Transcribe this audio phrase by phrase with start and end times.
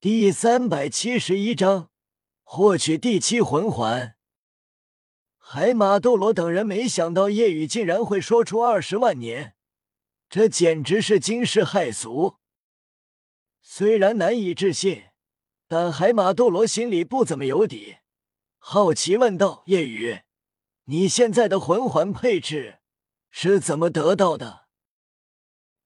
[0.00, 1.90] 第三百七十一章，
[2.44, 4.14] 获取第七魂环。
[5.36, 9.56] 海马斗罗等人没想到叶雨竟然会说出二十万年，
[10.30, 12.36] 这简直是惊世骇俗。
[13.60, 15.06] 虽然难以置信，
[15.66, 17.96] 但海马斗罗心里不怎么有底，
[18.58, 20.20] 好奇问道：“叶雨，
[20.84, 22.78] 你现在的魂环配置
[23.32, 24.68] 是怎么得到的？”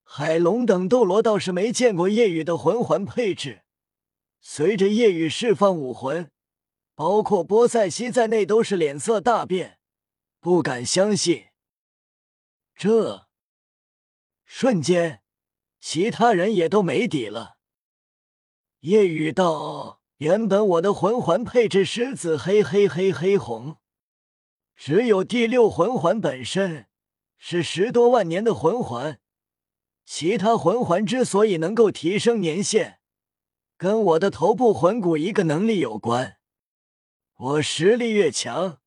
[0.04, 3.61] 海龙等斗罗倒是没见过叶雨的魂环配置。
[4.44, 6.28] 随着夜雨释放武魂，
[6.96, 9.78] 包括波塞西在内都是脸色大变，
[10.40, 11.46] 不敢相信。
[12.74, 13.28] 这
[14.44, 15.22] 瞬间，
[15.80, 17.56] 其他人也都没底了。
[18.80, 23.76] 夜雨道：“原本我的魂环配置是紫黑黑黑黑红，
[24.74, 26.88] 只有第六魂环本身
[27.38, 29.20] 是十多万年的魂环，
[30.04, 32.98] 其他魂环之所以能够提升年限。”
[33.76, 36.38] 跟我的头部魂骨一个能力有关，
[37.34, 38.80] 我实力越强，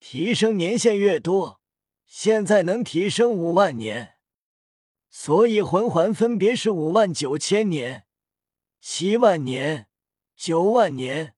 [0.00, 1.60] 提升年限越多。
[2.04, 4.16] 现在能提升五万年，
[5.08, 8.06] 所以魂环分别是五万九千年、
[8.80, 9.86] 七万年、
[10.36, 11.34] 九万年、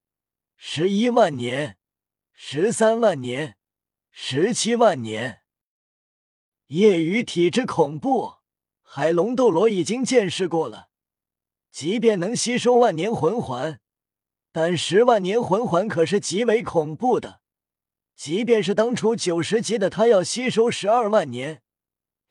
[0.56, 1.76] 十一万年、
[2.32, 3.56] 十三万年、
[4.10, 5.42] 十七万年。
[6.68, 8.36] 夜雨体质恐怖，
[8.82, 10.88] 海龙斗罗已经见识过了。
[11.74, 13.80] 即便能吸收万年魂环，
[14.52, 17.40] 但十万年魂环可是极为恐怖的。
[18.14, 21.62] 即便是当初九十级的他要吸收十二万年，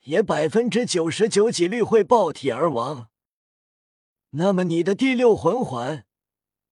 [0.03, 3.09] 也百分之九十九几率会爆体而亡。
[4.29, 6.05] 那么你的第六魂环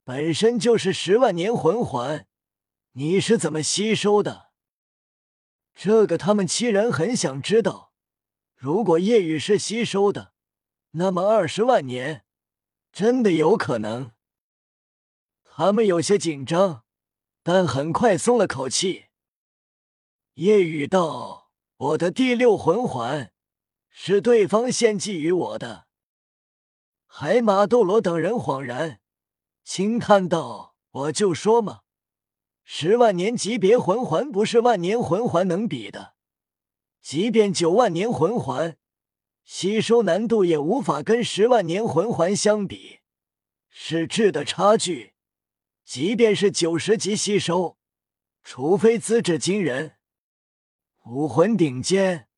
[0.06, 2.26] 本身就是十万年魂环，
[2.94, 4.52] 你是怎么吸收的？
[5.76, 7.92] 这个他们七人很想知道。
[8.56, 10.32] 如果夜雨是吸收的，
[10.92, 12.24] 那么二十万年。
[12.92, 14.12] 真的有可能，
[15.44, 16.84] 他们有些紧张，
[17.42, 19.06] 但很快松了口气。
[20.34, 23.32] 夜雨道：“我的第六魂环
[23.90, 25.88] 是对方献祭于我的。”
[27.08, 29.00] 海马斗罗等人恍然，
[29.64, 31.82] 轻叹道：“我就说嘛，
[32.64, 36.16] 十万年级别魂环不是万年魂环能比的，
[37.02, 38.78] 即便九万年魂环。”
[39.54, 43.02] 吸收难度也无法跟十万年魂环相比，
[43.70, 45.14] 是质的差距。
[45.84, 47.78] 即便是九十级吸收，
[48.46, 49.98] 除非资质惊人、
[51.04, 52.30] 武魂顶尖，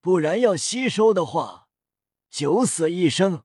[0.00, 1.68] 不然要吸收的话，
[2.30, 3.42] 九死一生。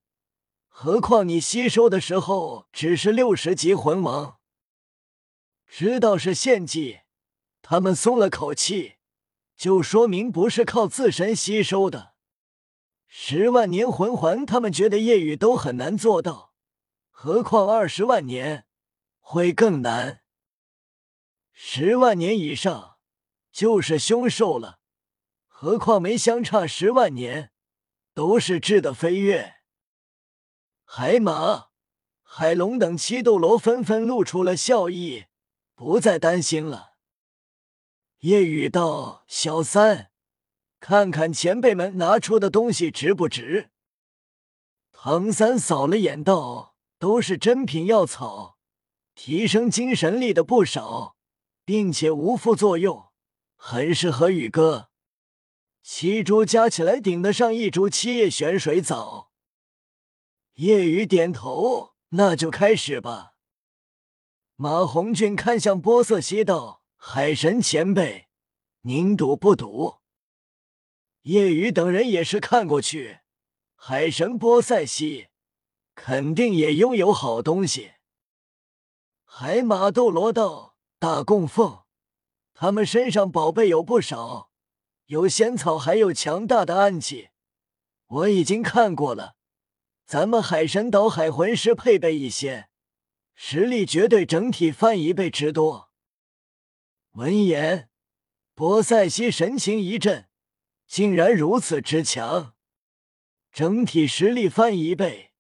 [0.70, 4.40] 何况你吸收的时候只是六十级魂王，
[5.68, 7.02] 知道是献祭，
[7.62, 8.94] 他们松了口气，
[9.58, 12.09] 就说明不是靠自身吸收的。
[13.12, 16.54] 十万年魂环，他们觉得夜雨都很难做到，
[17.10, 18.68] 何况二十万年
[19.20, 20.22] 会更难。
[21.52, 22.98] 十万年以上
[23.52, 24.80] 就是凶兽了，
[25.48, 27.52] 何况没相差十万年，
[28.14, 29.56] 都是质的飞跃。
[30.86, 31.70] 海马、
[32.22, 35.26] 海龙等七斗罗纷纷露出了笑意，
[35.74, 36.94] 不再担心了。
[38.20, 40.09] 夜雨道：“小三。”
[40.80, 43.70] 看看前辈们拿出的东西值不值？
[44.92, 48.58] 唐三扫了眼道：“都是珍品药草，
[49.14, 51.16] 提升精神力的不少，
[51.64, 53.12] 并且无副作用，
[53.56, 54.90] 很适合宇哥。
[55.82, 59.32] 七株加起来顶得上一株七叶玄水藻。”
[60.56, 63.34] 叶雨点头：“那就开始吧。”
[64.56, 68.28] 马红俊看向波色西道：“海神前辈，
[68.82, 69.99] 您赌不赌？”
[71.24, 73.20] 叶雨等人也是看过去，
[73.76, 75.28] 海神波塞西
[75.94, 77.92] 肯定也拥有好东西。
[79.26, 81.84] 海马斗罗道大供奉，
[82.54, 84.50] 他们身上宝贝有不少，
[85.08, 87.30] 有仙草，还有强大的暗器。
[88.08, 89.36] 我已经看过了，
[90.06, 92.70] 咱们海神岛海魂师配备一些，
[93.36, 95.92] 实力绝对整体翻一倍之多。
[97.12, 97.90] 闻言，
[98.56, 100.29] 波塞西神情一震。
[100.90, 102.56] 竟然如此之强，
[103.52, 105.34] 整体实力翻一倍，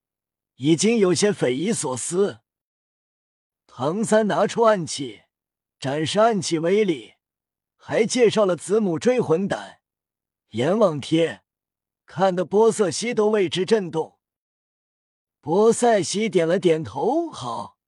[0.57, 2.41] 已经有些匪夷所思。
[3.65, 5.23] 唐三拿出暗器，
[5.79, 7.15] 展示暗器威力，
[7.75, 9.81] 还介绍了子母追魂胆、
[10.49, 11.41] 阎王贴，
[12.05, 14.19] 看得波塞西都为之震动。
[15.41, 17.79] 波塞西点了点头，好，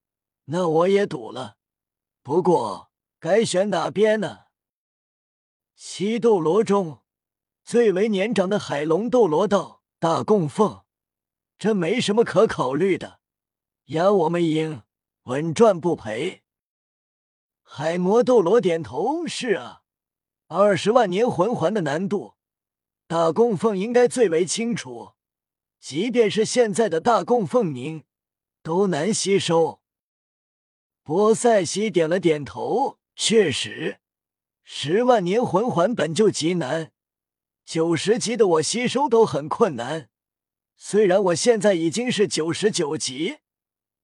[0.46, 1.58] 那我也赌了。
[2.24, 4.46] 不过该选哪边呢？
[5.76, 6.98] 七斗罗中。
[7.64, 10.82] 最为年长的海龙斗罗道：“大供奉，
[11.58, 13.20] 这没什么可考虑的。
[13.86, 14.82] 压我们赢，
[15.24, 16.42] 稳赚不赔。
[17.62, 19.82] 海魔斗罗点头：“是啊，
[20.48, 22.34] 二十万年魂环的难度，
[23.06, 25.12] 大供奉应该最为清楚。
[25.80, 28.04] 即便是现在的大供奉您，
[28.62, 29.80] 都难吸收。”
[31.02, 33.98] 波塞西点了点头：“确实，
[34.62, 36.91] 十万年魂环本就极难，
[37.64, 40.10] 九十级的我吸收都很困难。
[40.76, 43.38] 虽然我现在已经是九十九级，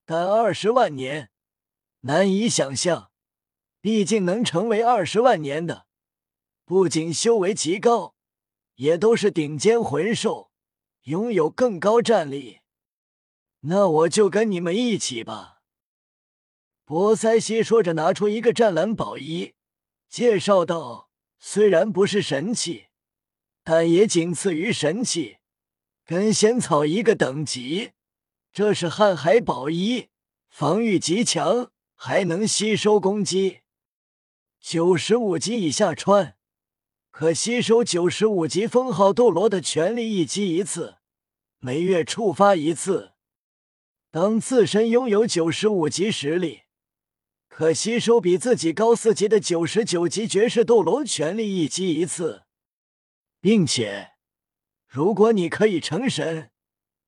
[0.04, 1.30] 但二十万年
[2.00, 3.10] 难以想象。
[3.80, 5.86] 毕竟能成为二十万年的，
[6.64, 8.16] 不仅修为极高，
[8.74, 10.50] 也都是顶尖魂兽，
[11.04, 12.58] 拥有更高战力。
[13.60, 15.60] 那我就跟你们一起吧。”
[16.84, 19.54] 波塞西说着，拿出一个湛蓝宝衣，
[20.08, 21.08] 介绍道
[21.38, 22.87] ：“虽然不是神器，
[23.70, 25.36] 但也仅次于神器，
[26.06, 27.90] 跟仙草一个等级。
[28.50, 30.06] 这是瀚海宝衣，
[30.48, 33.58] 防御极强，还能吸收攻击。
[34.58, 36.36] 九十五级以下穿，
[37.10, 40.96] 可吸收九十五级封号斗罗的全力一击一次，
[41.58, 43.12] 每月触发一次。
[44.10, 46.62] 当自身拥有九十五级实力。”
[47.50, 52.44] 可吸收比自己高四级的九十九级绝世斗罗全力一击一次，
[53.40, 54.12] 并且，
[54.86, 56.50] 如果你可以成神，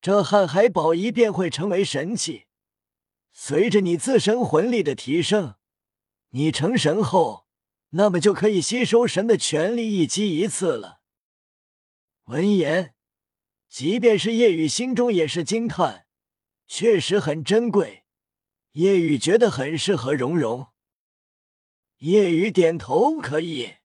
[0.01, 2.47] 这瀚海宝仪便会成为神器。
[3.33, 5.57] 随着你自身魂力的提升，
[6.31, 7.47] 你成神后，
[7.91, 11.01] 那么就可以吸收神的全力一击一次了。
[12.25, 12.95] 闻言，
[13.69, 16.07] 即便是叶雨心中也是惊叹，
[16.67, 18.05] 确实很珍贵。
[18.73, 20.69] 叶雨觉得很适合蓉蓉。
[21.99, 23.80] 叶雨点头，可以。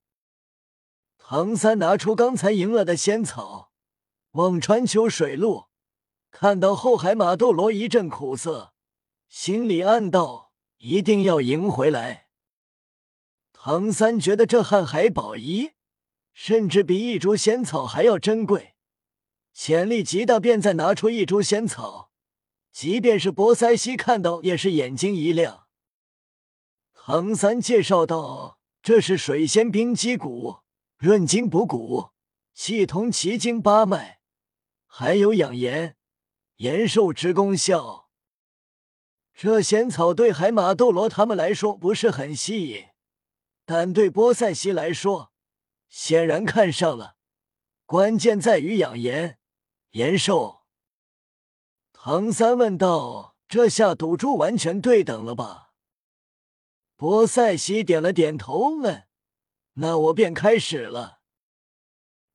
[1.28, 3.72] 唐三拿出刚才赢了的仙草，
[4.34, 5.66] 望穿秋水路，
[6.30, 8.74] 看到后海马斗罗一阵苦涩，
[9.28, 12.28] 心里暗道：一定要赢回来。
[13.52, 15.72] 唐三觉得这瀚海宝仪
[16.32, 18.76] 甚至比一株仙草还要珍贵，
[19.52, 22.12] 潜力极大，便再拿出一株仙草。
[22.72, 25.66] 即便是波塞西看到，也是眼睛一亮。
[26.94, 30.58] 唐三介绍道：“这是水仙冰肌骨，
[30.98, 32.12] 润筋补骨，
[32.54, 34.22] 气通奇经八脉，
[34.86, 35.98] 还有养颜、
[36.58, 38.10] 延寿之功效。
[39.34, 42.86] 这仙草对海马斗罗他们来说不是很吸引，
[43.66, 45.34] 但对波塞西来说，
[45.90, 47.18] 显然看上了。
[47.86, 49.38] 关键在于养颜、
[49.92, 50.62] 延寿。”
[51.92, 55.74] 唐三问道：“这下赌注完全对等了吧？”
[56.96, 59.05] 波塞西点了点头，问
[59.76, 61.22] ：“那我便开始了。”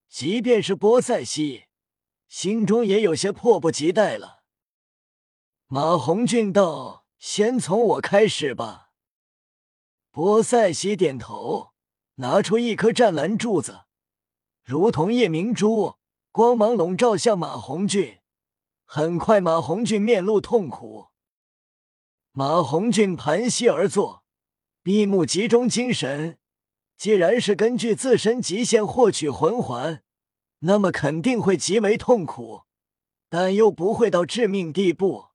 [0.09, 1.67] 即便是波塞西，
[2.27, 4.43] 心中也有些迫不及待了。
[5.67, 8.91] 马红俊道：“先从我开始吧。”
[10.11, 11.73] 波塞西点头，
[12.17, 13.83] 拿出一颗湛蓝柱子，
[14.65, 15.95] 如同夜明珠，
[16.33, 18.19] 光芒笼罩向马红俊。
[18.85, 21.11] 很快，马红俊面露痛苦。
[22.33, 24.25] 马红俊盘膝而坐，
[24.83, 26.40] 闭目集中精神。
[27.01, 30.03] 既然是根据自身极限获取魂环，
[30.59, 32.65] 那么肯定会极为痛苦，
[33.31, 35.29] 但又不会到致命地步。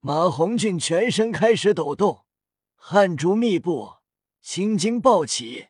[0.00, 2.24] 马红俊全身开始抖动，
[2.76, 3.96] 汗珠密布，
[4.40, 5.66] 青筋暴起，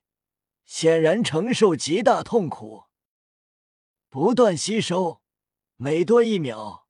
[0.64, 2.84] 显然承受极大痛苦，
[4.08, 5.22] 不断吸收。
[5.74, 6.86] 每多一秒，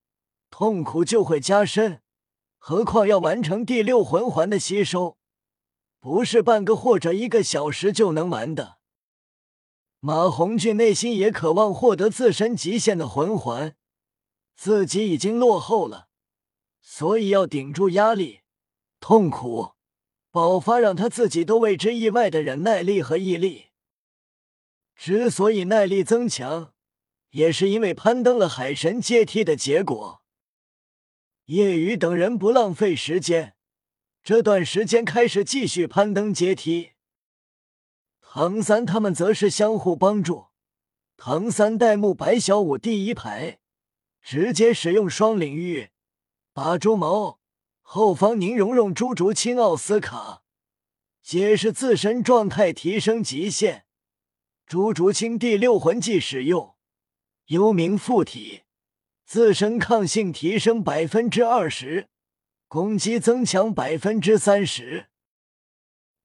[0.50, 2.02] 痛苦就会加深。
[2.58, 5.17] 何况要完成第六魂环的吸收，
[6.00, 8.78] 不是半个或者一个小时就能完的。
[10.00, 13.76] 马红俊内心也渴望获得自身极限的魂环，
[14.56, 16.08] 自己已经落后了，
[16.80, 18.40] 所以要顶住压力、
[19.00, 19.72] 痛苦
[20.30, 23.66] 爆发，让他自己都为之意外的忍耐力和毅力。
[24.94, 26.72] 之所以耐力增强。
[27.32, 30.22] 也是因为攀登了海神阶梯的结果。
[31.44, 33.54] 叶雨等人不浪费时间，
[34.28, 36.90] 这段时间开始继续攀登阶梯。
[38.20, 40.48] 唐三他们则是相互帮助。
[41.16, 43.58] 唐三戴沐白小舞第一排，
[44.20, 45.88] 直接使用双领域，
[46.52, 47.40] 把朱毛
[47.80, 50.42] 后方宁荣荣、朱竹清、奥斯卡，
[51.22, 53.86] 皆是自身状态提升极限。
[54.66, 56.74] 朱竹清第六魂技使用。
[57.46, 58.64] 幽冥附体，
[59.24, 62.10] 自身抗性提升百分之二十，
[62.68, 65.08] 攻击增强百分之三十。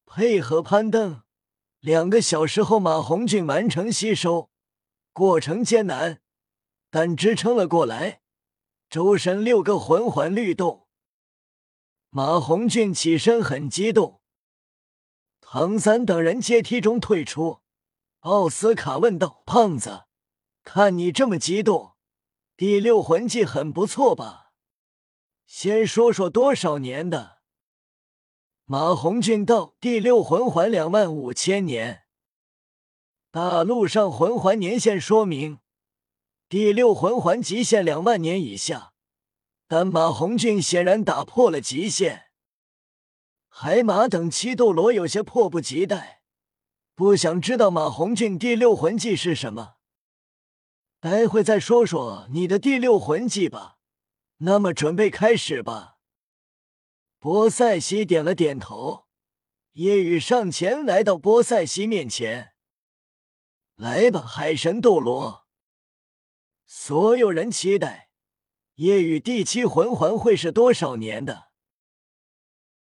[0.05, 1.23] 配合攀登，
[1.79, 4.50] 两个小时后，马红俊完成吸收，
[5.13, 6.21] 过程艰难，
[6.89, 8.21] 但支撑了过来。
[8.89, 10.85] 周身六个魂环律动，
[12.09, 14.21] 马红俊起身很激动。
[15.39, 17.62] 唐三等人阶梯中退出。
[18.19, 20.03] 奥斯卡问道：“胖子，
[20.63, 21.95] 看你这么激动，
[22.57, 24.42] 第六魂技很不错吧？
[25.45, 27.39] 先说说多少年的？”
[28.65, 32.03] 马红俊道：“第六魂环两万五千年。
[33.31, 35.59] 大陆上魂环年限说明，
[36.47, 38.93] 第六魂环极限两万年以下。
[39.67, 42.25] 但马红俊显然打破了极限。
[43.50, 46.21] 海马等七斗罗有些迫不及待。”
[46.95, 49.77] 不想知道马红俊第六魂技是什么？
[51.00, 53.79] 待会再说说你的第六魂技吧。
[54.45, 55.97] 那么准备开始吧。
[57.17, 59.05] 波塞西点了点头，
[59.73, 62.53] 夜雨上前来到波塞西面前，
[63.75, 65.47] 来吧，海神斗罗。
[66.65, 68.09] 所有人期待
[68.75, 71.52] 夜雨第七魂环会是多少年的。